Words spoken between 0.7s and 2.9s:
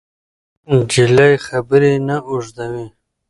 نجلۍ خبرې نه اوږدوي.